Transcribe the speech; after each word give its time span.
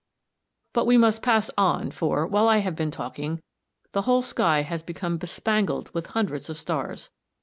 But 0.73 0.85
we 0.87 0.97
must 0.97 1.21
pass 1.21 1.51
on 1.59 1.91
for, 1.91 2.25
while 2.25 2.49
I 2.49 2.57
have 2.57 2.75
been 2.75 2.89
talking, 2.89 3.39
the 3.91 4.01
whole 4.01 4.23
sky 4.23 4.63
has 4.63 4.81
become 4.81 5.17
bespangled 5.19 5.93
with 5.93 6.07
hundreds 6.07 6.49
of 6.49 6.57
stars. 6.57 7.11